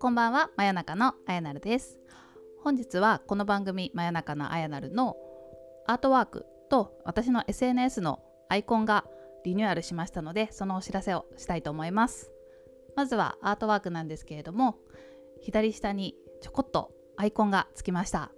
[0.00, 2.00] こんばんは、真夜中のあやなるです。
[2.64, 5.16] 本日はこの番組真夜中のあやなるの
[5.86, 8.18] アートワークと私の SNS の
[8.48, 9.04] アイコンが
[9.44, 12.32] リニューアルしましたので、そのお知らせをしたいと思います。
[12.96, 14.78] まずはアートワークなんですけれども、
[15.40, 18.32] 左下にちょこっとアイコンがつきました。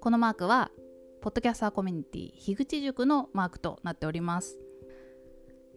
[0.00, 0.70] このマークは、
[1.22, 4.58] ポッドキャスターコミュニティ樋口塾のマークとなっております。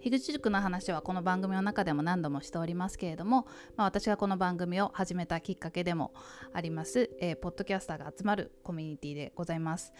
[0.01, 3.45] 樋口塾の話はこの番組の中でも何度もしておりますけれども、
[3.77, 6.15] まあ、私がこの番組を始めたきっかけでも
[6.51, 9.93] あります、えーポッドキャスターが集まるコミュニティでございます。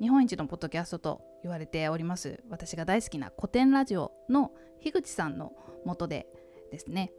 [0.00, 5.52] 日本一のポッドキャストと言われております私が大好きな古典ラジオの樋口さんの
[5.84, 6.26] もとで
[6.70, 7.12] ですね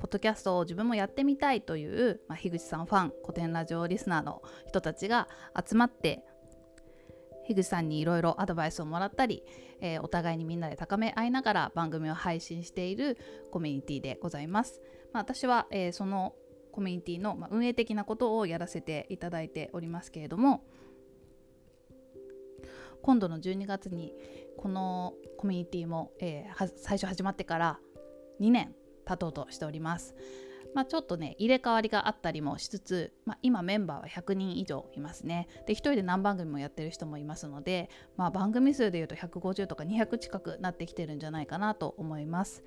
[0.00, 6.24] ポッドキャストを自分もやってみたいという、まあ、樋口さんファン古典ラジオリスナーの人たちが集まって
[7.46, 9.42] 樋口さんにいろいろアドバイスをもらったり、
[9.80, 13.18] えーお互いにみんなで高め合いながら番組を配信している
[13.50, 14.80] コミュニティでございます。
[15.12, 16.34] まあ、私は、えーその
[16.72, 20.62] コミュニティの、ま、運営的なことをやらせていただいておりますけれども
[23.02, 24.14] 今度の12月に
[24.56, 27.80] このコミュニティも、えー最初始まってから
[28.40, 28.72] 2年
[29.10, 30.14] 経とうとしております。
[30.74, 35.48] まあ、ちょっとね入れ替わりがあったりもしつつ、まあ、今メンバーは100人以上いますね。
[35.66, 42.62] で1人で何番組もやってる人もいますので、まあ、番組数でいうと150とか200近くなってきてるんじゃないかなと思います。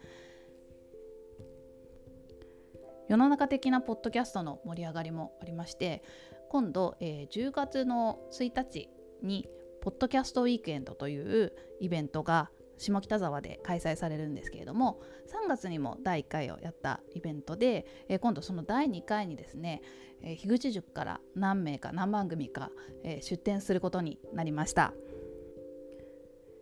[3.10, 6.04] 世の中的なポッドキャストの盛り上がりもありまして
[6.50, 8.90] 今度、えー10月の1日
[9.22, 9.48] に
[9.82, 12.50] ポッドキャストウィークエンドというイベントが
[12.84, 15.02] 下北沢で開催されるんですけれども
[15.45, 19.81] 3月にも第1回をやったイベントで、えー今度その第2回にですね、
[20.22, 22.70] えー樋口塾から何名か何番組か、
[23.03, 24.94] えー出展することになりました。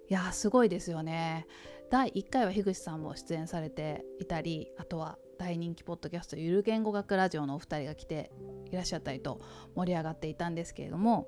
[0.09, 1.47] いやーすごいですよね。
[1.89, 8.31] 第1回は樋口さんも出演されていたりあとは大人気ポッドキャストゆる言語学ラジオのお二人が来て
[8.72, 9.41] いらっしゃったりと
[9.75, 11.28] 盛り上がっていたんですけれども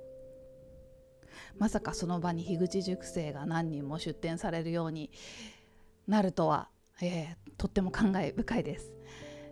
[1.58, 5.12] まさかその場に樋口塾生が何人も出展されるように
[6.08, 6.70] なるとは、
[7.02, 8.92] えーとっても感慨深いです。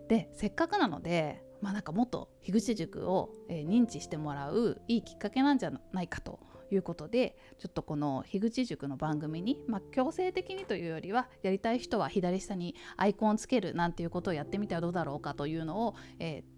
[0.07, 6.40] でせっかくなので、まあ、なんかもっと樋口塾を、認知してもらういいきっかけなんじゃないかと
[6.72, 16.50] いうことでちょっとこの樋口塾の番組に、まあ、強制的にというよりはやりたい人は左下にアイコンをつけるなんていうことをやってみてはどうだろうかというのを、えー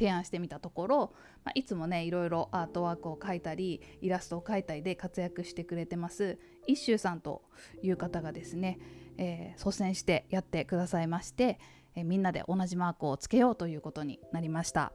[0.00, 1.12] 提案してみたところ、
[1.44, 7.42] まあ、いつもねいろいろアートワークを描いたりイラストを描いたりで活躍してくれてます一周さんと
[7.82, 8.78] いう方がですね、
[9.18, 11.58] えー率先してやってくださいまして、
[11.94, 14.92] えーみんなで同じマークをつけようということになりました。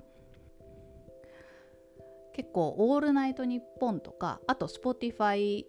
[2.34, 5.66] 結構「オールナイトニッポン」とかあと Spotify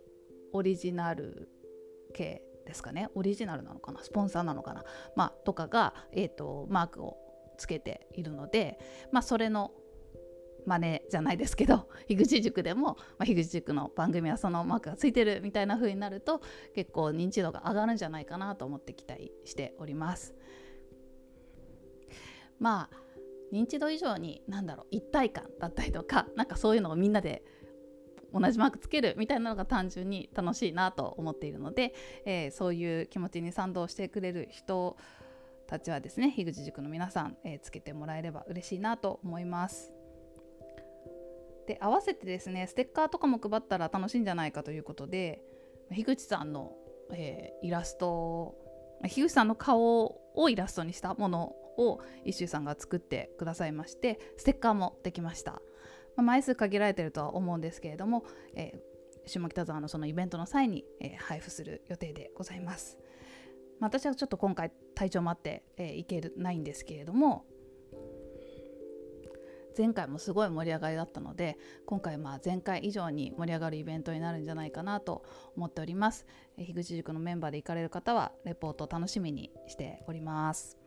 [0.52, 1.48] オリジナル
[2.14, 3.08] 系ですかね。
[3.14, 4.02] オリジナルなのかな？
[4.02, 4.82] スポンサーなのかな、
[5.14, 7.18] まあ、とかが、えー、とマークを
[7.56, 8.78] つけているので、
[9.12, 9.72] まあ、それの
[10.66, 16.42] 真似じゃないですけど 樋口塾でも、まあ、樋口塾の番組はそのマークがついてるみたいな風になると
[16.74, 20.34] 結構認知度が上がるんじゃないかなと思って期待しております。
[22.58, 23.06] まあ
[23.52, 27.44] 認知度以上に何だろう一体感だったりとかなんかそういうのをみんなで
[28.32, 31.94] 同じマークつけるみたいなのが単純に楽しいなと思っているので、
[32.24, 34.96] えーそういう気持ちに賛同してくれる人
[35.66, 39.92] たちはですね樋口塾の皆さん、えーつけてもらえれば嬉しいなと思います。
[41.66, 45.42] で合わせてですねステッカーとかも配ったら楽しいんじゃないかということで
[45.90, 46.72] 樋口さんの、
[47.12, 48.54] えーイラストを
[49.02, 55.58] 樋口さんの顔をイラストにしたものを一周さんが作ってくださいましてステッカーもできました、ま
[56.18, 58.24] あ枚数限られてるとは思うんですけれども、
[58.54, 62.96] えー下北沢のそのイベントの際に、えー配布する予定でございます、
[63.80, 67.44] まあ私はちょっと今回体調もあって、えー行けるないんですけれども
[69.78, 75.22] 前回もすごい盛り上がりだったので今回まあ前回以上に盛り上がるイベントになるんじゃないかなと
[75.54, 76.24] 思っております。
[76.56, 80.78] えー樋口塾のメンバーで行かれる方はレポートを楽しみにしております。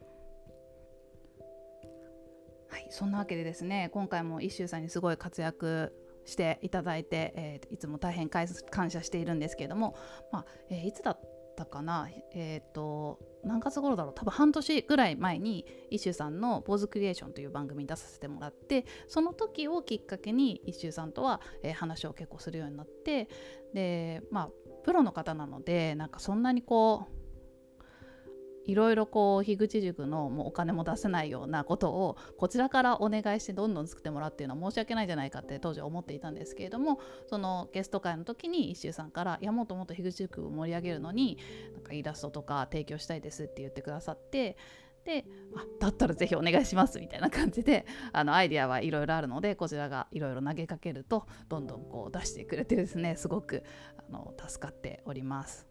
[2.68, 5.94] はいそんなわけでですね今回も一周さんにすごい活躍
[6.26, 8.48] していただいて、えーいつも大変感
[8.90, 9.96] 謝しているんですけれども、
[10.32, 11.20] まあえーいつだっ
[11.56, 12.10] たかな？
[12.34, 14.14] えっ、と何月頃だろう？
[14.14, 23.30] 多分半年ぐらい前に一周さんの「ポーズクリエーション」という番組に出させてもらってその時をきっかけに一周さんとは、えー話を結構するようになって
[23.74, 24.50] でまあ
[24.84, 27.19] プロの方なのでなんかそんなにこう
[28.70, 41.40] いろいろこう樋口塾のもうお金も出せないようなことをこちらからお願いしてどんどん作ってもらうっていうのは申し訳ないじゃないかって当時は思っていたんですけれどもそのゲスト会の時に一周さんから「いやもっともっと樋口塾を盛り上げるのに
[41.74, 44.56] なんかイラストとか提供したいです」って言ってくださって
[45.04, 45.26] で
[45.56, 53.64] あだったらぜひお願いしますみたいな感じで あのアイデアはいろいろあるのでこちらがいろいろ投げかけるとどんどんこう出してくれてですねすごく
[53.98, 55.68] あの助かっております。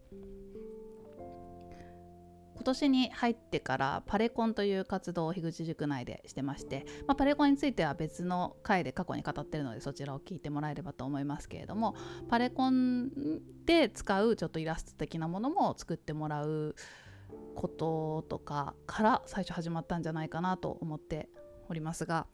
[2.59, 11.95] 今年に入ってからパレコンという活動を樋口塾内でしてまして、まあ、パレコンについては別の回で過去に語ってるのでそちらを聞いてもらえればと思いますけれども
[12.27, 13.11] パレコン
[13.65, 16.75] で使うちょっとイラスト的なものも作ってもらう
[17.55, 21.29] こととかから最初始まったんじゃないかなと思って
[21.69, 22.27] おりますが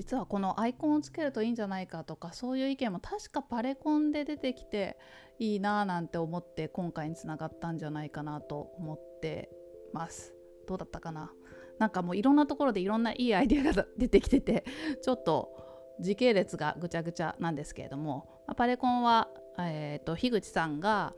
[0.00, 4.96] 実はこのアイコンをつけるといいんじゃないかとかそういう意見も確かパレコンで出てきて
[5.38, 9.50] いいなぁなんて思って今回につながったんじゃないかなと思って
[9.92, 10.34] ます。
[10.66, 11.30] どうだったかな？
[11.78, 14.64] なんかもういろんなところでいろんないいアイデアが出てきてて
[15.04, 21.12] ちょっと時系列がぐちゃぐちゃなんですけれども、パレコンは、えーと、樋口さんが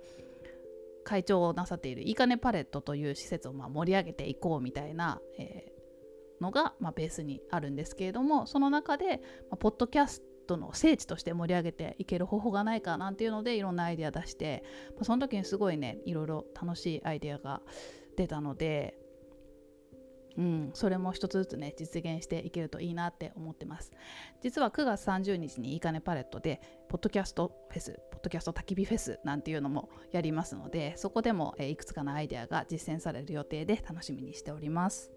[1.05, 5.72] 会長をなさっているいいかねパレットという施設をま盛り上げていこうみたいな、えー、
[6.43, 14.65] のがまベースにあるんですけれどもその中で、まポッドキャストの聖地として盛り上げていける方法がないかなんていうのでいろんなアイデア出して、
[14.99, 17.63] まその時にすごいねいろいろ楽しいアイデアが
[18.17, 18.99] 出たので
[20.37, 23.93] うん、それも一つずつね実現していけるといいなって思ってます。
[24.41, 35.11] 実は9月30日にいいかねパレットでポッドキャストフェスポッドキャスト焚き火フェスなんていうのもやりますのでそこでも、えいくつかのアイデアが実践される予定で楽しみにしております。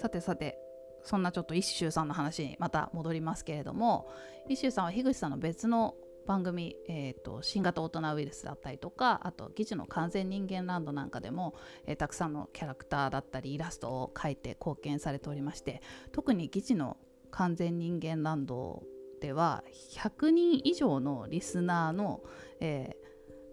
[0.00, 0.58] さてさて
[1.02, 4.10] そんなちょっと一周さんの話にまた戻りますけれども
[4.48, 5.94] 一周さんは樋口さんの別の
[6.26, 11.54] 番組、えーと、新型大人ウイルスだったりとかあと「議事の完全人間ランド」なんかでも、
[11.84, 15.82] えー、たくさんのキャラクターだったりイラストを描いて貢献されておりまして
[16.12, 16.96] 特に「議事の
[17.30, 18.82] 完全人間ランド」
[19.20, 19.64] では
[19.98, 22.22] 100人以上のリスナーの、
[22.60, 22.96] え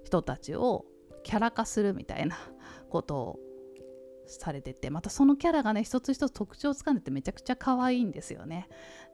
[0.03, 0.85] ー、人たちを
[1.23, 2.37] キャラ化するみたいな
[2.89, 3.39] ことを
[4.27, 8.67] されててまたそのキャラがね一つ一つ特徴をつかんでてめちゃくちゃ可愛いんですよね。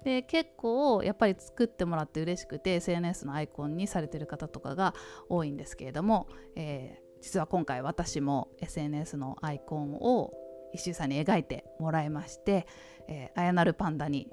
[0.04, 4.94] で結構やっぱり作ってもらって嬉しくて SNS のアイコンにされてる方とかが
[5.30, 10.32] 多いんですけれども、えー、実は今回私も SNS のアイコンを
[10.74, 12.68] 石井さんに描いてもらいまして、
[13.08, 14.30] えー、あやなるパンダに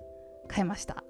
[0.50, 1.05] 変えました。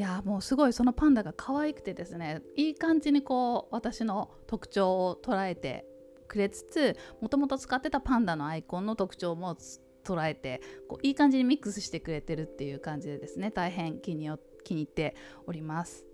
[0.00, 5.84] いやもうすごいそのパンダが可愛くてですねいい感じにこう私の特徴を捉えて
[6.30, 9.56] くれつつもともと使ってたパンダのアイコンの特徴も
[10.04, 14.30] 捉えてこういい感じにミックスしてくれてるっていう感じでですね大変気に
[14.62, 15.16] 気に入って
[15.46, 16.06] おります。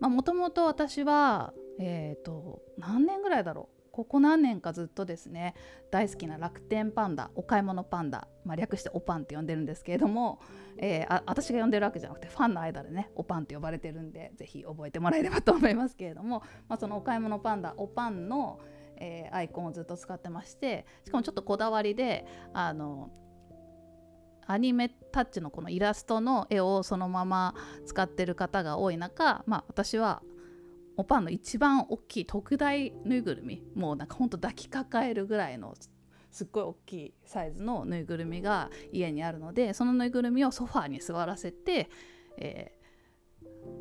[0.00, 3.80] もともと私は、えーと、何年ぐらいだろう？
[3.92, 5.54] ここ何年かずっとですね
[5.90, 10.40] 大好きな楽天パンダお買い物パンダ、まあ、略しておパンって呼んでるんですけれども、
[10.78, 18.60] えー、あ私が呼んでるわけじゃなくてファンの間でねおパンって呼ばれてるんでぜひ覚えてもらえればと思いますけれども、まあ、そのお買い物パンダおパンの、
[19.00, 23.10] えー、アイコンをずっと使ってましてしかもちょっとこだわりであの
[24.46, 27.54] アニメタッチのこのイラストの絵をそのまま
[27.86, 30.22] 使ってる方が多い中、まあ、私は
[30.96, 35.74] おパンの一番大きい特大ぬいぐるみもうなんかほんと抱きかかえるぐらいの
[36.30, 41.88] すっごい大きいサイズのぬいぐるみが家にあるのでそのぬいぐるみをソファーに座らせて、
[42.36, 42.72] え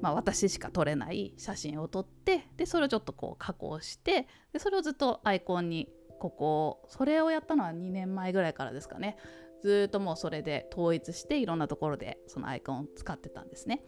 [0.02, 9.18] まあ、私しか撮れない写真を撮ってでそれをちょっとこう加工してでそれをずっとアイコンにここそれをやったのは2年前ぐらいからですかね。
[9.62, 13.84] ずっともうそれで統一していろんなところでそのアイコンを使ってたんですね。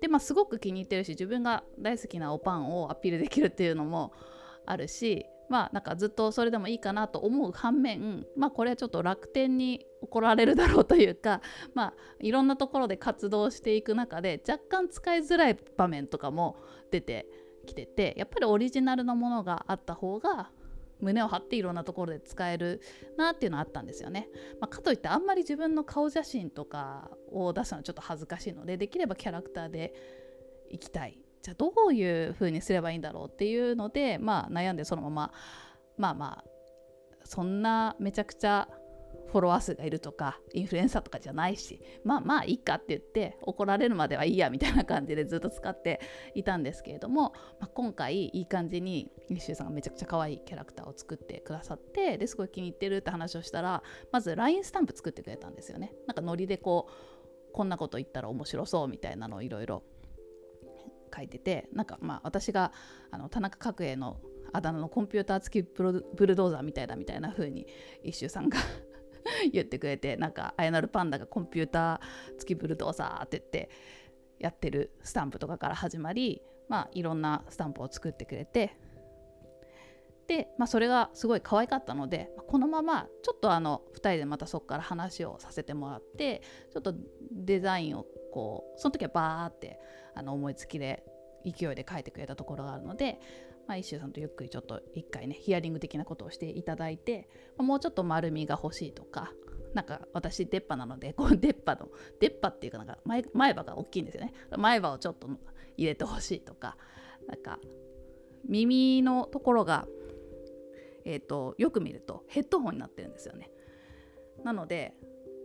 [0.00, 4.12] でまあすごく気に入ってるし自分が大好きなおパンをアピールできるっていうのも
[4.66, 11.40] あるしまあなんかずっとそれでもいいかなと思う反面まあこれはちょっと楽天に怒られるだろうというか
[11.74, 16.56] まあいろんなところで活動していく中で若干使いづらい場面とかも
[16.90, 17.26] 出て
[17.66, 20.50] きててやっぱりオリジナルのものがあった方が
[21.00, 22.80] 胸を張っていろんなところで使える
[23.18, 24.28] なっていうのはあったんですよね。
[24.60, 29.94] まあ、かといってあんまり自分の顔写真とかを出すのはちょっと恥ずかしいのでできればキャラクターで
[30.70, 35.32] いきたいじゃあどういう風にすればいいんだろうっていうので、まあ、悩んでそのまま
[35.96, 36.44] まあまあ
[37.22, 38.68] そんなめちゃくちゃ
[39.28, 46.00] フォロワー数がいるとかインフルエンサーとかじゃないしまあまあいいかって言って怒られるまではいいやみたいな感じでずっと使って
[46.34, 55.92] いたんですけれども、まあ、今回いい感じに西周さんがめちゃくちゃ可愛いキャラクターを作ってくださってですごい気に入ってるって話をしたらまず LINE スタンプ作ってくれたんですよね。
[56.08, 59.82] なんかノリでこうこんなこと言ったら面白そうみたいなのをいろいろ
[61.14, 62.72] 書いててなんかまあ私が
[63.10, 64.20] あの田中角栄の
[64.52, 67.66] あだ名のコンピューター付きブルドーザーみたいだみたいな風に
[68.02, 68.58] 一周さんが
[69.52, 73.70] 言ってくれてなんかあやなるパンダがコンピューター付きブルドーザーって言って
[74.38, 78.76] やってるスタンプとかから始まりまあいろんなスタンプを作ってくれて
[80.26, 86.94] で、まあ、それがすごい可愛かったのでこのままちょっとあの2人でまたそこから話をさせてもらってちょっと
[87.32, 89.80] デザインをこうその時はバーって
[90.14, 91.02] あの思いつきで
[91.42, 93.18] 勢いで書いてくれたところがあるので、
[93.66, 99.32] まあ、一周さんとゆっくりちょっと一回ねヒアリング的なことをしていただいて、もうちょっと丸みが欲しいとか
[99.72, 101.88] なんか私出っ歯なのでこう出っ歯の
[102.20, 104.34] 出っ歯っていうかなんか前前歯が大きいんですよね。
[104.58, 105.28] 前歯をちょっと
[105.78, 106.76] 入れてほしいとか
[107.26, 107.58] なんか
[108.46, 109.86] 耳のところが
[111.06, 113.50] えーと、よく見るとヘッドホンになってるんですよね。
[114.44, 114.92] なので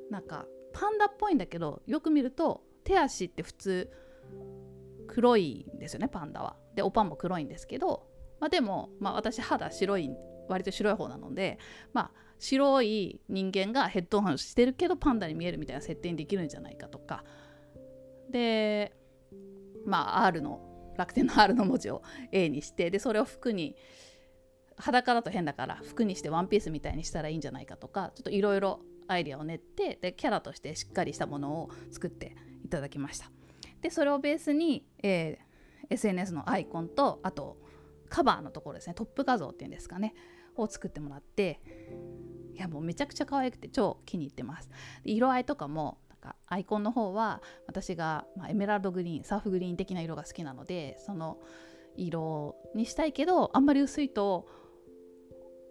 [0.10, 3.92] なんかパンダっぽいんだけどよく見ると手足って普通
[5.08, 6.56] 黒いんですよねパンダは。
[6.76, 8.08] でおパンも黒いんですけど、
[8.40, 10.10] まあ、でも、まあ、私肌白い
[10.48, 11.60] 割と白い方なので
[11.94, 17.24] まあ白い人間がヘッドホンしてるけどパンダに見えるみたいな設定にできるんじゃないかとか。
[18.30, 18.94] で
[19.86, 23.76] まあ R の楽天の R の文字を A にしてでそれを服に
[24.78, 32.36] 裸だと変だから服にしてワンピースみたいにしたらいいんじゃないかとかちょっといろいろアイデアを練ってでキャラとしてしっかりしたものを作って
[32.72, 33.30] ただきました。
[33.82, 37.58] でそれをベースに、えー、SNS のアイコンとあと
[38.10, 38.94] カバーのところですね。
[38.94, 40.14] トップ画像っていうんですかね。
[40.56, 41.62] を作ってもらって
[42.54, 44.70] いやもうめちゃくちゃ可愛くて超気に入ってます。
[45.04, 51.40] 色合いとかもなんかアイコンの方は私が、まあ、エメラルドグリーンサーフグリーン的な色が好きなのでその
[51.96, 54.48] 色にしたいけどあんまり薄いと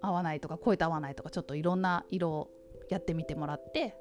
[0.02, 2.50] 合わないとか声と合わないとかちょっといろんな色を
[2.88, 3.94] やってみてもらって、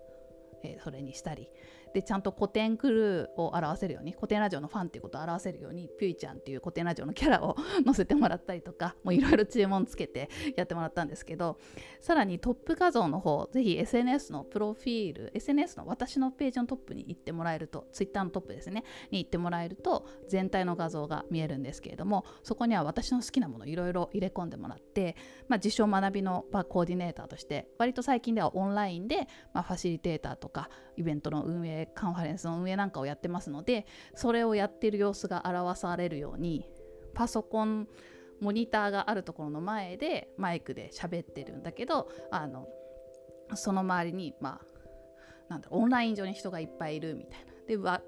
[0.63, 1.49] えー、それにしたり。
[1.93, 7.55] でちゃんと古典クルーを表せるように古典ラジオのファンっていうことを表せるようにピュイちゃんっていう古典ラジオのキャラを
[7.85, 11.57] 載せてもらったりとか もういろいろ注文つけてやってもらったんですけど
[12.01, 25.15] さらにトップ画像の方ぜひ SNS のプロフィール SNS の私のページのトップに行ってもらえると Twitter のトップですねに行ってもらえると全体の画像が見えるんですけれどもそこには私の好きなものいろいろ入れ込んでもらって、
[25.47, 30.69] まあ、自称学びのコーディネーターとして割と最近ではオンラインで、まあ、ファシリテーターとか
[30.99, 36.69] イベントの運営カンファレンスの運営なんかをやってますのでそれをやってる様子が表されるように
[37.13, 37.87] パソコン
[38.41, 42.67] モニターがあるところの前でマイクで喋ってるんだけどあの
[43.55, 44.65] その周りにまあ
[45.49, 47.53] なんだオンライン上に人がいっぱいいるみたいな。
[47.65, 48.01] でわ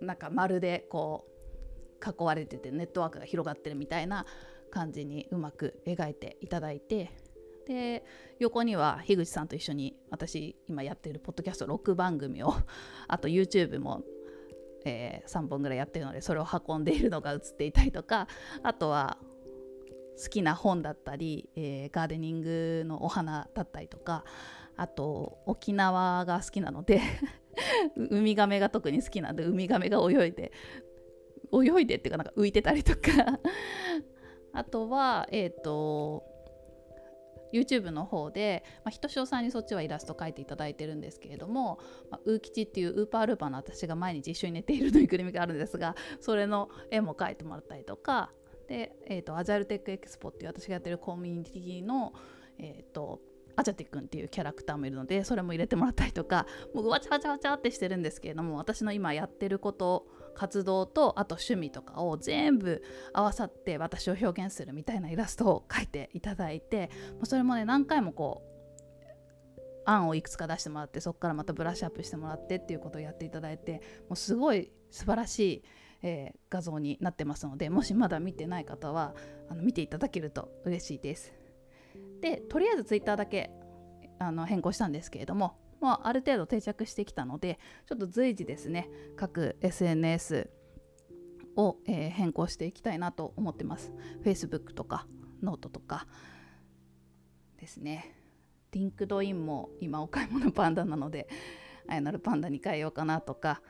[0.00, 4.24] なんかまるでこう囲われててネットワークが広がってるみたいな
[4.70, 7.10] 感じにうまく描いていただいて
[7.66, 8.04] で
[8.38, 12.52] 横には樋口さんと一緒に私今やってるポッドキャスト6番組を
[13.08, 14.02] あと YouTube も、
[14.84, 18.28] えー、3本ぐらいやってるのでそれを運んでいるのが映っていたりとか
[18.62, 19.18] あとは
[20.22, 24.24] 好きな本だったり、えー、ガーデニングのお花だったりとか
[24.76, 27.00] あと沖縄が好きなので
[27.96, 30.52] ウミガメが特に好きなんでウミガメが泳いで
[31.52, 33.38] 泳いでっていうかなんか浮いてたりとか。
[34.52, 36.24] あとはえっ、ー、と
[37.52, 41.78] YouTube の方で、まあ、ひとしおさんにそっちはイラスト描いていただいてるんですけれども、
[42.10, 48.30] まあ、ウー吉っていうウーパールーパーの私が毎日一緒に寝ているぬいぐるみがあるんですがそれの絵も描いてもらったりとか
[48.68, 52.12] で、えーと、アジャイルテックエクスポっていう私がやってるコミュニティの、
[52.58, 53.20] えーと
[53.56, 62.82] アチャティ君っていうキャラクターもいるのでそれも入れてもらったりとかもうわちゃわちゃわちゃってしてるんですけれども私の今やってること活動とあと趣味とかを全部
[63.12, 66.90] 合わさって私を表現するみたいなイラストを描いていただいて
[67.24, 68.50] それもね何回もこう
[69.84, 75.64] 案をいくつか出してもらってそこからまたブラッシュアップしてもらってっていうことをやっていただいてもうすごい素晴らしい、
[76.02, 79.14] えー、画像になってますのでもしまだ見てない方は
[79.48, 81.32] あの見ていただけると嬉しいです。
[82.20, 83.50] でとりあえず Twitter だけ
[84.18, 90.50] あの変更したんですけれどももうある程度定着してきたのでちょっと随時ですね各 SNS
[91.56, 93.92] を、えー、変更していきたいなと思ってます
[94.24, 95.06] Facebook とか
[95.42, 96.06] ノートとか
[97.58, 98.14] ですね
[98.72, 101.28] LinkedIn も今お買い物パンダなので
[101.88, 103.62] あやなるパンダに変えようかなとか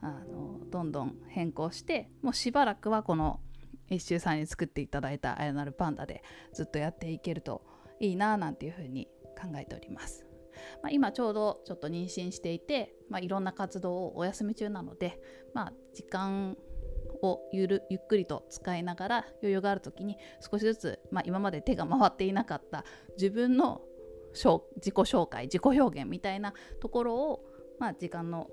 [0.00, 3.40] あのどんどん変更してもうしばらくはこの
[3.88, 7.64] 一周さんに作っていただいたあやなるパンダでずっとやっていけると
[8.00, 9.08] いいななんていうふうに
[9.40, 10.33] 考えております。
[10.82, 15.20] まあ、今ちょうどちょっと妊娠していて、まあ、いろんな活動をお休み中なので、
[15.54, 16.56] まあ、時間
[17.22, 22.84] をゆるゆっくりと使いながら余裕がある時に少しずつ、まあ、今まで手が回っていなかった
[23.16, 23.82] 自分の
[24.34, 27.44] 自己紹介自己表現みたいなところを、
[27.78, 28.50] まあ、時間の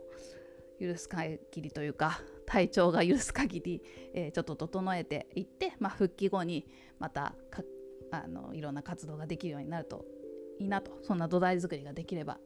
[0.79, 3.81] 許す限りというか体調が許す限り、
[4.13, 6.65] えー、ちょっと整えていって、まあ、復帰後に
[6.99, 7.35] また
[8.11, 10.05] あのいろんな活動ができるようになると
[10.61, 10.91] いいなと。
[11.01, 12.37] そんな土台作りができれば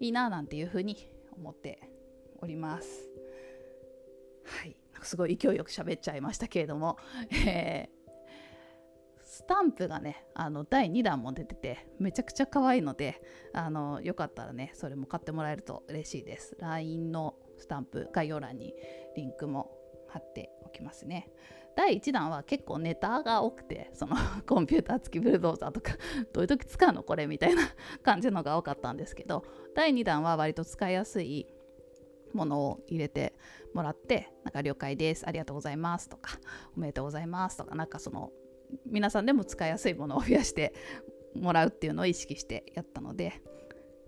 [0.00, 1.88] いいななんていうふうに思って
[2.38, 3.08] おります。
[4.44, 4.76] はい。
[5.02, 6.98] すごい勢いよく喋っちゃいましたけれども、
[7.46, 8.00] えー
[9.22, 13.22] スタンプがねあの第2弾も出ててめちゃくちゃ可愛いので
[13.54, 16.56] あのよかったらねそれも買ってもらえると嬉しいです。
[16.58, 18.74] LINE のスタンプ概要欄に
[19.16, 19.70] リンクも
[20.08, 21.30] 貼っておきますね。
[21.76, 25.94] 第1弾は結構ネタが多くてその コンピューター付きブルドーザーとか
[26.32, 27.62] どういう時使うのこれみたいな
[28.02, 31.46] 感じのが多かったんですけど第2弾は割と使いやすい
[32.32, 33.34] ものを入れて
[33.74, 36.38] もらってなんか了解ですありがとうございますとか
[36.76, 38.30] おめでとうございますとかなんかその
[38.86, 40.74] 皆さんでも使いやすいものを増やして
[41.34, 43.42] もらうっていうのを意識してやったので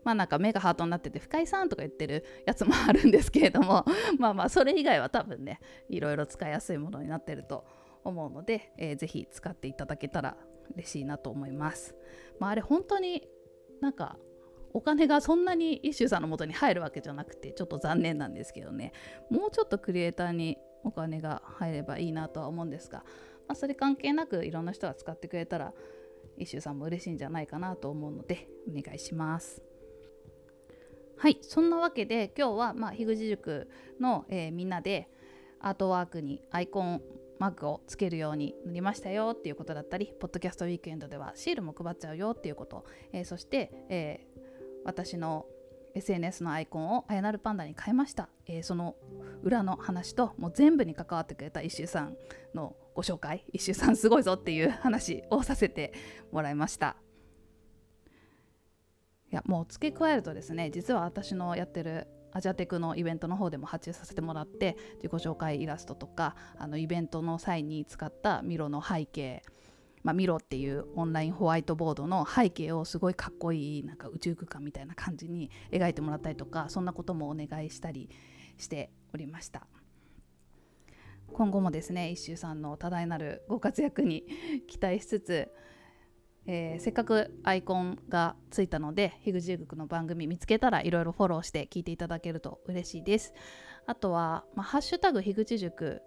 [0.05, 3.85] まあなんか目がハートになってて深井さんとか言ってるやつもあるんですけれども
[4.19, 7.65] まあまあそれ以外は多分ねいろいろ使いやすいものになってると
[8.05, 10.37] 思うので、えー、ぜひ使っていただけたら
[10.75, 11.95] 嬉しいなと思います。
[12.39, 13.29] まあ、あれ本当に
[13.81, 14.19] なんか
[14.73, 18.93] お金がそんなにイシューさんの元に入るわけじゃなくてちょっと残念なんですけどね
[19.29, 23.01] もうちょっとクリエイターにお金が入ればいいなとは思うんですが、
[23.47, 25.75] まあ、それ関係なくいろんな人が使ってくれたら
[26.39, 29.72] イシューさんも嬉しいんじゃないかなと思うのでお願いします。
[31.23, 35.09] はいそんなわけで今日は、まあ、樋口塾の、えー、みんなで
[35.61, 37.01] アートワークにアイコン
[37.39, 44.41] マークをつけるようになりましたよっていうことだったりポッドキャストウィークエンドではシールも配っちゃうよっていうこと、えー、そして、えー、
[44.85, 45.47] 私の
[45.95, 48.97] SNS のアイコンをあやなるパンダに変えました、えー、その
[49.45, 52.17] 裏の話ともう全部に関わってくれた一周さん
[52.53, 55.93] のご紹介一周さんすごいぞっていう話をさせて
[56.33, 56.97] もらいました。
[59.33, 69.43] いやもう付け加えるとですね実は私のやってるアジアテクのイベントの方でも発注させてもらって自己紹介イラストとかあのイベントの際に使ったミロの背景
[70.03, 78.11] まあ、ミロっていうオンラインホワイトボードの背景をすごいかっこいいなんか宇宙空間みたいな感じに描いてもらったりとかそんなこともお願いしたり
[78.59, 79.67] しておりました。
[81.33, 84.27] 今後もですね一周さんの多大なるご活躍に
[84.67, 85.51] 期待しつつ
[86.47, 93.33] えー、せっかくアイコンがついたので樋口塾の番組見つけたらいろいろフォローして聞いていただけると嬉しいです。
[93.87, 96.03] あとは、まあ、ハッシュタグ樋口塾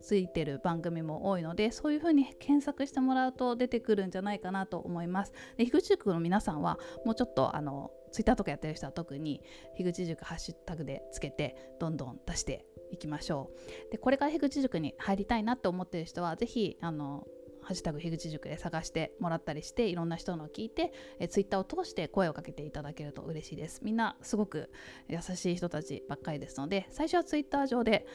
[0.00, 5.32] ついてる番組も多いのでそういう風に検索してもらうと出てくるんじゃないかなと思います。
[5.56, 9.42] で樋口塾の皆さんはもうちょっとあのツイッターとかやってる人は特に
[9.76, 13.50] 樋口塾ハッシュタグでつけてどんどん出していきましょ
[13.88, 13.92] う。
[13.92, 17.26] でこれから樋口塾に入りたいなって思ってる人は是非あの
[17.68, 23.82] ハッシュタグ樋口塾で探してもらったりしていろんな人のを聞いてえツイッターを通して声をかけていただけると嬉しいです。
[23.84, 24.70] みんなすごく
[25.06, 28.06] 優しい人たちばっかりですので最初はツイッター上で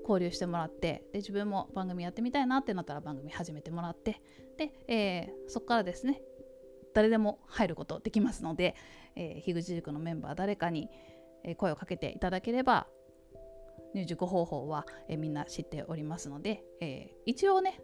[0.00, 4.22] 交流してもらってで自分も番組やってみたいなってなったら番組始めてもらって
[4.56, 6.22] で、えー、そこからですね
[6.94, 8.74] 誰でも入ることできますので、
[9.14, 10.88] えー、樋口塾のメンバー誰かに
[11.58, 12.86] 声をかけていただければ
[13.94, 17.78] 入塾方法は、えー、みんな知っておりますので、えー、一応ね